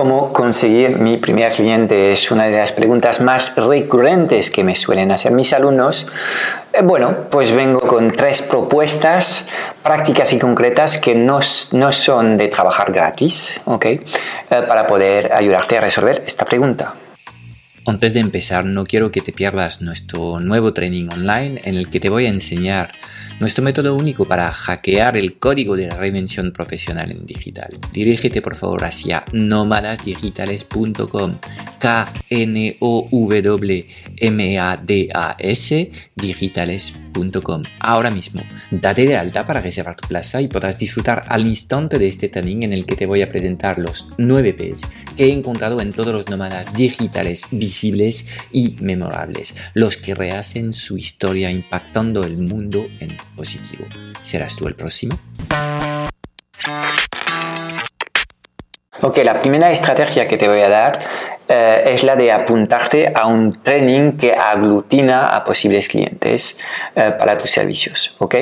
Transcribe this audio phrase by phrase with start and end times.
[0.00, 2.10] ¿Cómo conseguir mi primer cliente?
[2.12, 6.06] Es una de las preguntas más recurrentes que me suelen hacer mis alumnos.
[6.72, 9.50] Eh, bueno, pues vengo con tres propuestas
[9.82, 11.40] prácticas y concretas que no,
[11.72, 13.84] no son de trabajar gratis, ¿ok?
[13.84, 14.00] Eh,
[14.48, 16.94] para poder ayudarte a resolver esta pregunta.
[17.84, 22.00] Antes de empezar, no quiero que te pierdas nuestro nuevo training online en el que
[22.00, 22.92] te voy a enseñar
[23.40, 27.76] nuestro método único para hackear el código de la reinvención profesional en digital.
[27.92, 31.34] Dirígete por favor hacia nómadasdigitales.com
[31.80, 33.10] K-N-O-W-M-A-D-A-S
[36.14, 37.09] digitales.com.
[37.80, 42.08] Ahora mismo, date de alta para reservar tu plaza y podrás disfrutar al instante de
[42.08, 44.80] este training en el que te voy a presentar los 9 P's
[45.16, 50.96] que he encontrado en todos los nómadas digitales visibles y memorables, los que rehacen su
[50.96, 53.84] historia impactando el mundo en positivo.
[54.22, 55.18] ¿Serás tú el próximo?
[59.02, 61.00] Ok, la primera estrategia que te voy a dar
[61.48, 66.58] eh, es la de apuntarte a un training que aglutina a posibles clientes
[66.94, 68.14] eh, para tus servicios.
[68.18, 68.34] ¿ok?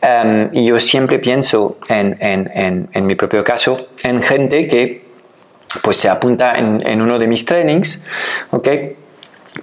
[0.00, 5.04] Em, y yo siempre pienso en, en, en, mi propio caso en gente que
[5.82, 8.02] pues se apunta en, uno de mis trainings,
[8.50, 8.68] ¿ok?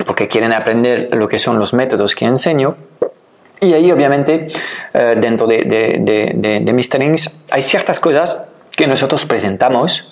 [0.06, 2.76] porque quieren aprender lo que son los métodos que enseño
[3.62, 4.48] y ahí obviamente
[4.94, 10.10] eh, dentro de, de, de, mis trainings hay ciertas cosas que nosotros presentamos,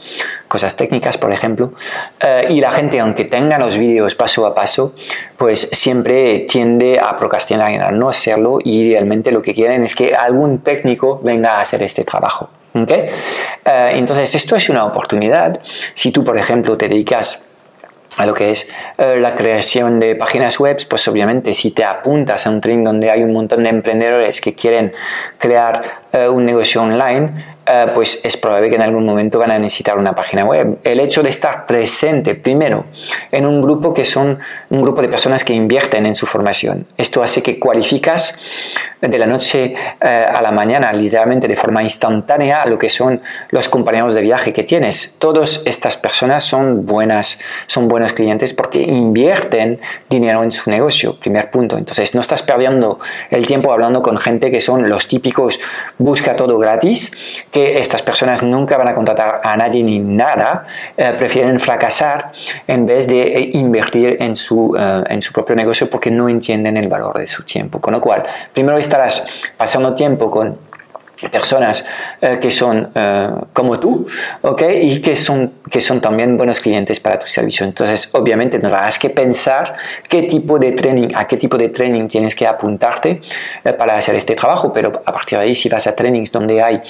[0.48, 1.74] cosas técnicas por ejemplo,
[2.20, 4.94] eh, y la gente aunque tenga los vídeos paso a paso,
[5.38, 9.96] pues siempre tiende a procrastinar y a no hacerlo y realmente lo que quieren es
[9.96, 12.50] que algún técnico venga a hacer este trabajo.
[12.76, 13.12] Eh,
[13.94, 15.60] entonces esto es una oportunidad.
[15.94, 17.48] Si tú por ejemplo te dedicas
[18.18, 22.46] a lo que es eh, la creación de páginas web, pues obviamente si te apuntas
[22.46, 24.92] a un training donde hay un montón de emprendedores que quieren
[25.38, 27.32] crear un negocio online,
[27.66, 30.80] eh, pues es probable que en algún momento van a necesitar una página web.
[30.84, 32.86] El hecho de estar presente primero
[33.32, 34.38] en un grupo que son
[34.70, 36.86] un grupo de personas que invierten en su formación.
[36.98, 38.38] Esto hace que cualificas
[39.00, 43.22] de la noche eh, a la mañana, literalmente de forma instantánea, a lo que son
[43.50, 45.16] los compañeros de viaje que tienes.
[45.20, 49.80] Todas estas personas son buenas, son buenos clientes porque invierten
[50.10, 51.18] dinero en su negocio.
[51.18, 51.78] Primer punto.
[51.78, 55.60] Entonces no estás perdiendo el tiempo hablando con gente que son los típicos
[56.04, 60.66] busca todo gratis que estas personas nunca van a contratar a nadie ni nada,
[60.98, 62.32] eh, prefieren fracasar
[62.68, 66.76] en vez de eh, invertir en su, eh, en su propio negocio porque no entienden
[66.78, 67.80] el valor de su tiempo.
[67.80, 69.26] Con lo cual, primero estarás
[69.58, 70.73] pasando tiempo con
[71.30, 71.86] personas
[72.22, 74.06] eh, que son eh, como tú,
[74.42, 74.62] ¿ok?
[74.82, 77.66] Y que son, que son también buenos clientes para tu servicio.
[77.66, 79.76] Entonces, obviamente, tendrás que pensar
[80.08, 83.22] qué tipo de training, a qué tipo de training tienes que apuntarte
[83.64, 86.62] eh, para hacer este trabajo, pero a partir de ahí, si vas a trainings donde
[86.62, 86.82] hay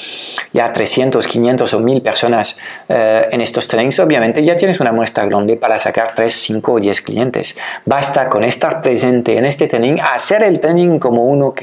[0.51, 2.57] ya 300, 500 o 1000 personas
[2.87, 7.01] en estos trainings, obviamente ya tienes una muestra grande para sacar 3, 5 o 10
[7.01, 7.55] clientes.
[7.85, 11.53] Basta con estar presente en este training, hacer el training como, uno,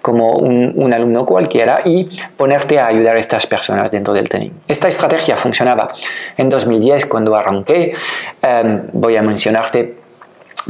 [0.00, 4.50] como un, un alumno cualquiera y ponerte a ayudar a estas personas dentro del training.
[4.66, 5.88] Esta estrategia funcionaba
[6.36, 7.94] en 2010 cuando arranqué.
[8.42, 9.99] Em, voy a mencionarte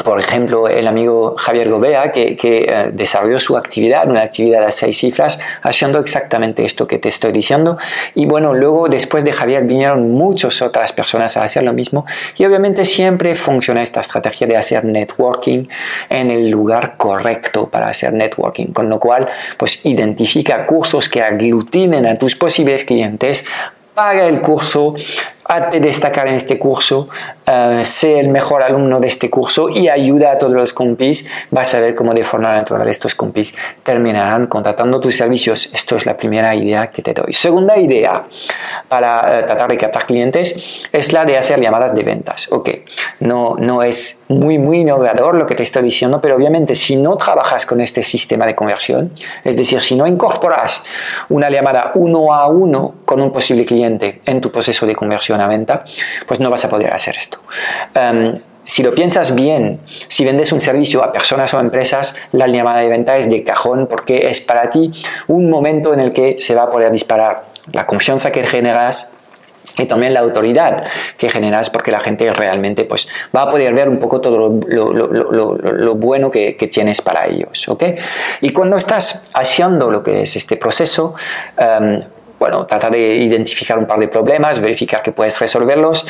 [0.04, 4.98] por ejemplo, el amigo Javier Gobea, que, eh, desarrolló su actividad, una actividad de seis
[4.98, 7.76] cifras, haciendo exactamente esto que te estoy diciendo.
[8.14, 12.06] Y bueno, luego después de Javier vinieron muchas otras personas a hacer lo mismo.
[12.36, 15.66] Y obviamente siempre funciona esta estrategia de hacer networking
[16.08, 18.68] en el lugar correcto para hacer networking.
[18.68, 23.44] Con lo cual, pues identifica cursos que aglutinen a tus posibles clientes
[23.94, 24.94] paga el curso,
[25.50, 27.08] hazte destacar en este curso,
[27.46, 31.26] uh, sé el mejor alumno de este curso y ayuda a todos los compis.
[31.50, 35.68] Vas a ver cómo de forma natural estos compis terminarán contratando tus servicios.
[35.72, 37.32] Esto es la primera idea que te doy.
[37.32, 38.24] Segunda idea
[38.88, 42.46] para uh, tratar de captar clientes es la de hacer llamadas de ventas.
[42.50, 42.70] Ok,
[43.18, 47.16] no, no es muy, muy innovador lo que te estoy diciendo, pero obviamente si no
[47.16, 49.12] trabajas con este sistema de conversión,
[49.42, 50.84] es decir, si no incorporas
[51.28, 55.84] una llamada uno a uno con un posible cliente en tu proceso de conversión, venta,
[56.26, 57.40] pues no vas a poder hacer esto.
[57.94, 58.34] Em,
[58.64, 62.88] si lo piensas bien, si vendes un servicio a personas o empresas, la llamada de
[62.88, 64.92] venta es de cajón porque es para ti
[65.28, 69.08] un momento en el que se va a poder disparar la confianza que generas
[69.78, 70.84] y también la autoridad
[71.16, 75.94] que generas porque la gente realmente pues, va a poder ver un poco todo lo,
[75.94, 77.68] bueno que, tienes para ellos.
[77.68, 77.96] ¿okay?
[78.40, 81.14] Y cuando estás haciendo lo que es este proceso,
[81.56, 82.02] em,
[82.40, 86.06] bueno, tratar de identificar un par de problemas, verificar que puedes resolverlos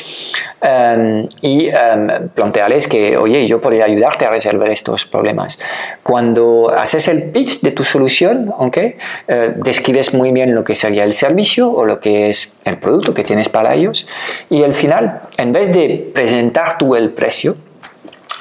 [0.62, 5.58] em, y em, plantearles que, oye, yo podría ayudarte a resolver estos problemas.
[6.04, 8.96] Cuando haces el pitch de tu solución, ¿okay?
[9.26, 13.12] Eh, describes muy bien lo que sería el servicio o lo que es el producto
[13.12, 14.06] que tienes para ellos
[14.48, 17.56] y al final, en vez de presentar tú el precio,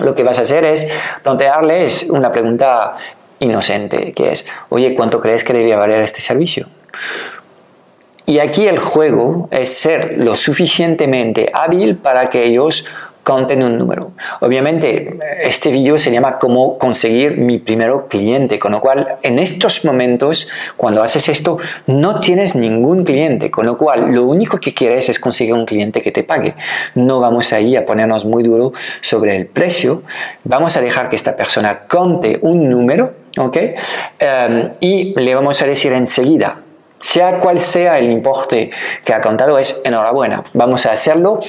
[0.01, 0.87] lo que vas a hacer es
[1.23, 2.97] plantearles una pregunta
[3.39, 6.67] inocente, que es, oye, ¿cuánto crees que debería valer este servicio?
[8.29, 12.85] Y aquí el juego es ser lo suficientemente hábil para que ellos
[13.23, 14.11] conten un número.
[14.41, 19.83] Obviamente, este vídeo se llama cómo conseguir mi primer cliente, con lo cual en estos
[19.83, 20.47] momentos,
[20.77, 25.19] cuando haces esto, no tienes ningún cliente, con lo cual lo único que quieres es
[25.19, 26.53] conseguir un cliente que te pague.
[26.93, 30.03] No vamos ahí a ponernos muy duro sobre el precio,
[30.43, 33.57] vamos a dejar que esta persona conte un número, ¿ok?
[34.19, 36.61] Em, y le vamos a decir enseguida,
[37.09, 38.69] sea cual sea el importe
[39.03, 41.39] que ha contado, es enhorabuena, vamos a hacerlo.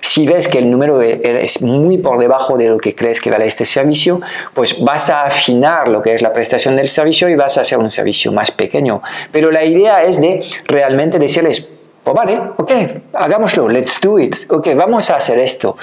[0.00, 3.46] Si ves que el número es muy por debajo de lo que crees que vale
[3.46, 4.20] este servicio,
[4.54, 7.78] pues vas a afinar lo que es la prestación del servicio y vas a hacer
[7.78, 9.02] un servicio más pequeño.
[9.30, 11.72] Pero la idea es de realmente decirles,
[12.02, 12.72] pues vale, ok,
[13.12, 15.76] hagámoslo, let's do it, ok, vamos a hacer esto.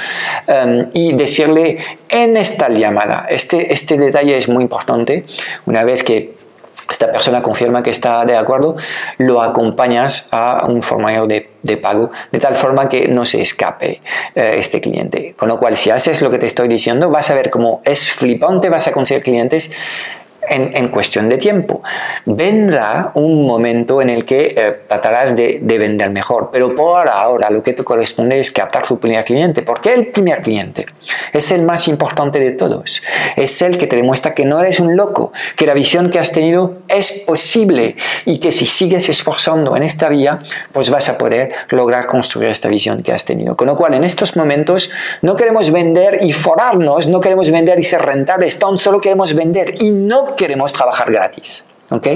[0.47, 1.77] Um, y decirle
[2.09, 5.25] en esta llamada, este, este detalle es muy importante,
[5.65, 6.40] una vez que
[6.91, 8.75] esta persona confirma que está de acuerdo,
[9.17, 14.01] lo acompañas a un formulario de, pago de tal forma que no se escape
[14.35, 15.35] eh, este cliente.
[15.37, 18.11] Con lo cual, si haces lo que te estoy diciendo, vas a ver cómo es
[18.11, 19.71] flipante, vas a conseguir clientes
[20.47, 21.81] en, cuestión de tiempo.
[22.25, 27.63] Vendrá un momento en el que eh, tratarás de, vender mejor, pero por ahora lo
[27.63, 29.61] que te corresponde es captar tu primer cliente.
[29.61, 30.85] ¿Por qué el primer cliente?
[31.33, 33.01] Es el más importante de todos.
[33.35, 36.31] Es el que te demuestra que no eres un loco, que la visión que has
[36.31, 37.95] tenido es posible
[38.25, 40.39] y que si sigues esforzando en esta vía,
[40.71, 43.55] pues vas a poder lograr construir esta visión que has tenido.
[43.55, 44.91] Con lo cual, en estos momentos
[45.21, 49.81] no queremos vender y forarnos, no queremos vender y ser rentables, tan solo queremos vender
[49.81, 51.63] y no queremos trabajar gratis.
[51.91, 52.07] ¿ok?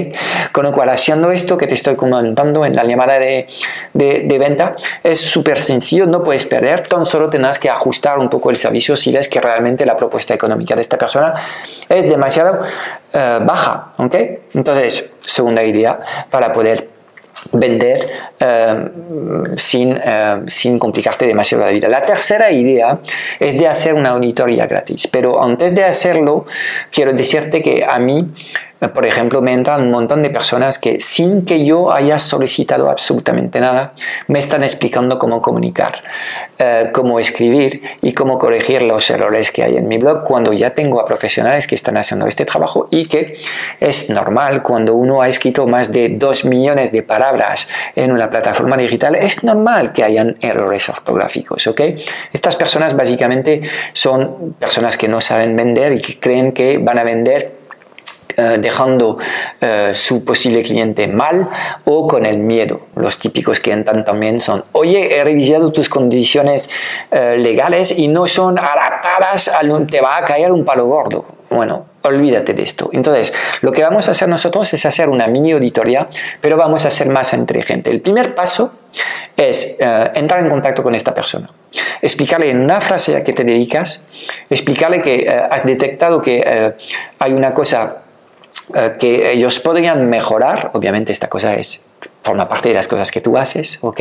[0.52, 3.46] Con lo cual, haciendo esto que te estoy comentando en la llamada de,
[3.92, 8.50] de, venta, es súper sencillo, no puedes perder, tan solo tendrás que ajustar un poco
[8.50, 11.34] el servicio si ves que realmente la propuesta económica de esta persona
[11.88, 12.62] es demasiado
[13.12, 14.14] eh, baja, ¿ok?
[14.54, 16.95] Entonces, segunda idea, para poder
[17.52, 18.08] vender
[18.38, 18.90] eh,
[19.56, 21.88] sin, eh, sin complicarte demasiado la vida.
[21.88, 22.98] La tercera idea
[23.38, 26.46] es de hacer una auditoría gratis, pero antes de hacerlo,
[26.90, 28.28] quiero decirte que a mí
[28.78, 33.58] por ejemplo, me entran un montón de personas que sin que yo haya solicitado absolutamente
[33.58, 33.94] nada,
[34.28, 36.02] me están explicando cómo comunicar,
[36.58, 40.74] eh, cómo escribir y cómo corregir los errores que hay en mi blog cuando ya
[40.74, 43.38] tengo a profesionales que están haciendo este trabajo y que
[43.80, 48.76] es normal cuando uno ha escrito más de dos millones de palabras en una plataforma
[48.76, 51.80] digital, es normal que hayan errores ortográficos, ¿ok?
[52.32, 53.62] Estas personas básicamente
[53.94, 57.65] son personas que no saben vender y que creen que van a vender
[58.38, 59.16] eh, dejando
[59.62, 61.48] eh, su posible cliente mal
[61.86, 62.82] o con el miedo.
[62.94, 66.68] Los típicos que entran también son, oye, he revisado tus condiciones
[67.10, 71.24] eh, legales y no son adaptadas, a, te va a caer un palo gordo.
[71.48, 72.90] Bueno, olvídate de esto.
[72.92, 76.08] Entonces, lo que vamos a hacer nosotros es hacer una mini auditoría,
[76.42, 77.90] pero vamos a ser más inteligente.
[77.90, 78.74] El primer paso
[79.34, 79.78] es
[80.14, 81.48] entrar en contacto con esta persona,
[82.02, 84.06] explicarle en una frase a que te dedicas,
[84.50, 86.74] explicarle que has detectado que
[87.18, 88.02] hay una cosa
[88.74, 91.84] eh, que ellos podrían mejorar, obviamente esta cosa es
[92.22, 94.00] forma parte de las cosas que tú haces, ¿ok?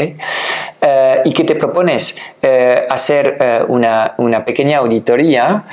[0.81, 5.63] Eh, y que te propones eh, hacer una, una, pequeña auditoría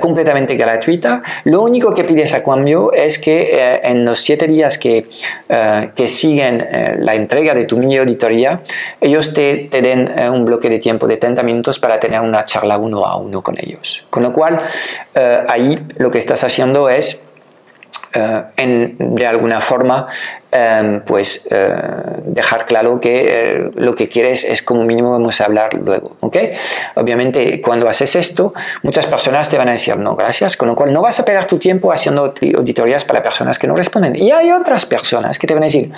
[0.00, 1.22] completamente gratuita.
[1.44, 5.08] Lo único que pides a cambio es que en los siete días que,
[5.94, 6.66] que siguen
[6.98, 8.62] la entrega de tu mini auditoría,
[9.00, 12.76] ellos te, te den un bloque de tiempo de 30 minutos para tener una charla
[12.76, 14.04] uno a uno con ellos.
[14.10, 14.60] Con lo cual,
[15.48, 17.27] ahí lo que estás haciendo es
[18.18, 20.06] eh, de alguna forma
[20.50, 21.72] em, pues eh,
[22.24, 26.36] dejar claro que eh, lo que quieres es como mínimo vamos a hablar luego ¿ok?
[26.96, 30.92] obviamente cuando haces esto muchas personas te van a decir no gracias con lo cual
[30.92, 34.50] no vas a perder tu tiempo haciendo auditorías para personas que no responden y hay
[34.50, 35.92] otras personas que te van a decir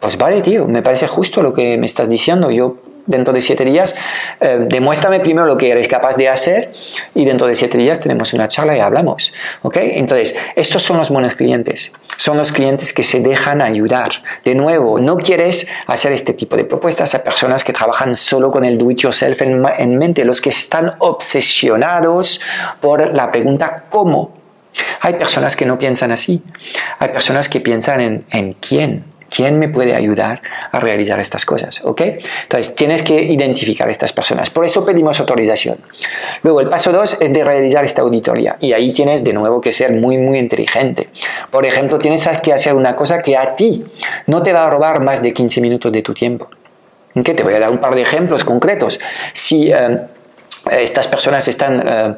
[0.00, 2.76] pues vale tío me parece justo lo que me estás diciendo yo
[3.08, 3.96] dentro de siete días,
[4.40, 6.72] eh, demuéstrame primero lo que eres capaz de hacer
[7.14, 9.32] y dentro de siete días tenemos una charla y hablamos.
[9.62, 9.76] ¿ok?
[9.80, 11.90] Entonces, estos son los buenos clientes.
[12.16, 14.10] Son los clientes que se dejan ayudar.
[14.44, 18.64] De nuevo, no quieres hacer este tipo de propuestas a personas que trabajan solo con
[18.64, 22.40] el do it yourself en, en mente, los que están obsesionados
[22.80, 24.36] por la pregunta ¿cómo?
[25.00, 26.42] Hay personas que no piensan así.
[26.98, 31.82] Hay personas que piensan en, en quién ¿Quién me puede ayudar a realizar estas cosas?
[31.84, 32.00] ¿Ok?
[32.42, 34.50] Entonces, tienes que identificar a estas personas.
[34.50, 35.78] Por eso pedimos autorización.
[36.42, 38.56] Luego, el paso 2 es de realizar esta auditoría.
[38.60, 41.08] Y ahí tienes de nuevo que ser muy, muy inteligente.
[41.50, 43.84] Por ejemplo, tienes que hacer una cosa que a ti
[44.26, 46.48] no te va a robar más de 15 minutos de tu tiempo.
[47.14, 47.34] ¿Ok?
[47.36, 48.98] Te voy a dar un par de ejemplos concretos.
[49.32, 49.70] Si...
[49.72, 49.98] Eh,
[50.70, 52.14] estas personas están eh,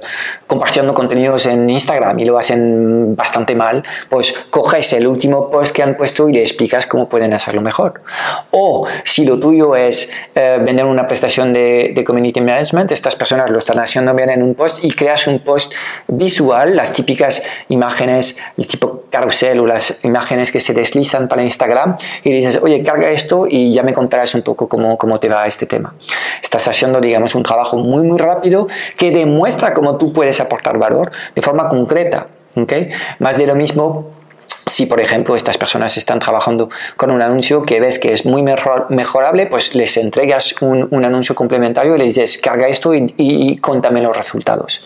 [0.47, 5.83] compartiendo contenidos en Instagram y lo hacen bastante mal, pues coges el último post que
[5.83, 8.03] han puesto y le explicas cómo pueden hacerlo mejor.
[8.51, 13.59] O si lo tuyo es eh, vender una prestación de, community management, estas personas lo
[13.59, 15.73] están haciendo bien en un post y creas un post
[16.09, 21.97] visual, las típicas imágenes, el tipo carrusel o las imágenes que se deslizan para Instagram
[22.25, 25.47] y dices, oye, carga esto y ya me contarás un poco cómo, cómo te va
[25.47, 25.95] este tema.
[26.43, 28.40] Estás haciendo, digamos, un trabajo muy, muy rápido
[28.97, 32.27] que demuestra cómo tú puedes aportar valor de forma concreta.
[33.19, 34.21] Más de lo mismo
[34.67, 38.43] si por ejemplo estas personas están trabajando con un anuncio que ves que es muy
[38.43, 44.01] mejorable, pues les entregas un, anuncio complementario y les dices carga esto y, y, contame
[44.01, 44.85] los resultados.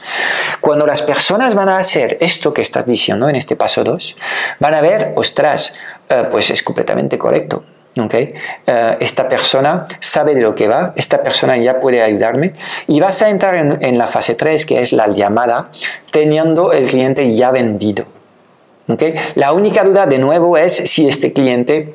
[0.60, 4.16] Cuando las personas van a hacer esto que estás diciendo en este paso 2,
[4.60, 7.64] van a ver, ostras, eh, pues es completamente correcto.
[7.96, 8.34] Okay.
[8.66, 12.52] Eh, esta persona sabe de lo que va, esta persona ya puede ayudarme
[12.88, 15.68] y vas a entrar en, la fase 3 que es la llamada
[16.10, 18.06] teniendo el cliente ya vendido.
[18.88, 19.14] Okay.
[19.36, 21.94] La única duda de nuevo es si este cliente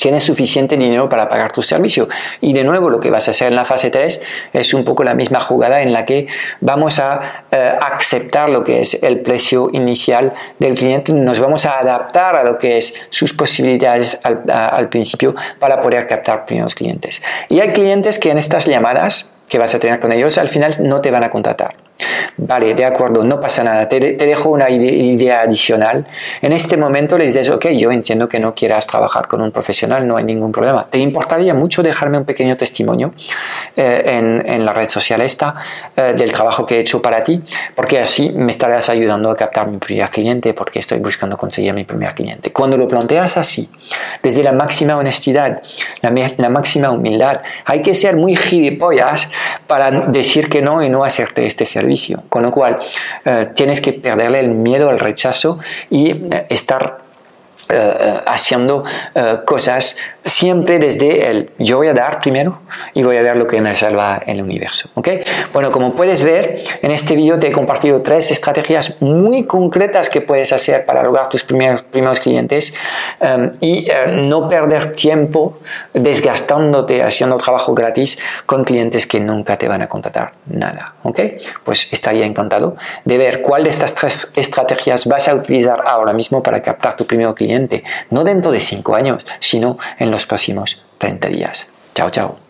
[0.00, 2.08] tienes suficiente dinero para pagar tu servicio.
[2.40, 5.04] Y de nuevo, lo que vas a hacer en la fase 3 es un poco
[5.04, 6.26] la misma jugada en la que
[6.60, 11.78] vamos a eh, aceptar lo que es el precio inicial del cliente, nos vamos a
[11.78, 17.22] adaptar a lo que es sus posibilidades al, al principio para poder captar primeros clientes.
[17.48, 20.76] Y hay clientes que en estas llamadas que vas a tener con ellos al final
[20.80, 21.89] no te van a contratar.
[22.36, 23.88] Vale, de acuerdo, no pasa nada.
[23.88, 26.06] Te, dejo una idea adicional.
[26.40, 30.06] En este momento les dices, ok, yo entiendo que no quieras trabajar con un profesional,
[30.06, 30.86] no hay ningún problema.
[30.88, 33.12] ¿Te importaría mucho dejarme un pequeño testimonio
[33.76, 35.54] eh, en, la red social esta
[35.96, 37.42] eh, del trabajo que he hecho para ti?
[37.74, 41.84] Porque así me estarás ayudando a captar mi primer cliente porque estoy buscando conseguir mi
[41.84, 42.52] primer cliente.
[42.52, 43.68] Cuando lo planteas así,
[44.22, 45.62] desde la máxima honestidad,
[46.02, 49.30] la, máxima humildad, hay que ser muy gilipollas
[49.66, 51.89] para decir que no y no hacerte este servicio
[52.28, 52.78] con lo cual,
[53.24, 55.58] eh, tienes que perderle el miedo al rechazo
[55.90, 56.98] y eh, estar
[57.68, 58.82] eh, haciendo
[59.44, 62.60] cosas siempre desde el yo voy a dar primero
[62.94, 64.88] y voy a ver lo que me salva en el universo.
[64.94, 65.08] ¿ok?
[65.52, 70.20] Bueno, como puedes ver, en este vídeo te he compartido tres estrategias muy concretas que
[70.20, 72.74] puedes hacer para lograr tus primeros, primeros clientes
[73.20, 75.58] um, y uh, no perder tiempo
[75.94, 80.94] desgastándote haciendo trabajo gratis con clientes que nunca te van a contratar nada.
[81.02, 81.20] ¿ok?
[81.64, 86.42] Pues estaría encantado de ver cuál de estas tres estrategias vas a utilizar ahora mismo
[86.42, 91.28] para captar tu primer cliente, no dentro de cinco años, sino en los próximos 30
[91.28, 91.66] días.
[91.94, 92.49] Chao, chao.